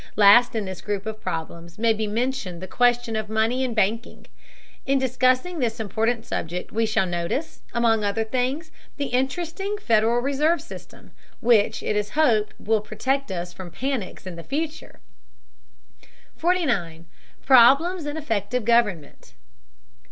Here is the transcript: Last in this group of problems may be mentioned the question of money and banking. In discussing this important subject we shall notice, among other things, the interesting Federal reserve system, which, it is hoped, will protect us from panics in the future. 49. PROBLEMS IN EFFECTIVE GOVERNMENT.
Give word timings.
Last 0.15 0.55
in 0.55 0.65
this 0.65 0.81
group 0.81 1.05
of 1.05 1.21
problems 1.21 1.77
may 1.77 1.93
be 1.93 2.07
mentioned 2.07 2.59
the 2.59 2.65
question 2.65 3.15
of 3.15 3.29
money 3.29 3.63
and 3.63 3.75
banking. 3.75 4.25
In 4.83 4.97
discussing 4.97 5.59
this 5.59 5.79
important 5.79 6.25
subject 6.25 6.71
we 6.71 6.87
shall 6.87 7.05
notice, 7.05 7.61
among 7.71 8.03
other 8.03 8.23
things, 8.23 8.71
the 8.97 9.09
interesting 9.09 9.77
Federal 9.77 10.17
reserve 10.19 10.59
system, 10.59 11.11
which, 11.39 11.83
it 11.83 11.95
is 11.95 12.17
hoped, 12.17 12.55
will 12.59 12.81
protect 12.81 13.31
us 13.31 13.53
from 13.53 13.69
panics 13.69 14.25
in 14.25 14.37
the 14.37 14.43
future. 14.43 15.01
49. 16.35 17.05
PROBLEMS 17.45 18.07
IN 18.07 18.17
EFFECTIVE 18.17 18.65
GOVERNMENT. 18.65 19.35